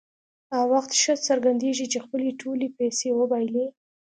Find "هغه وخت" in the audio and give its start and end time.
0.55-0.91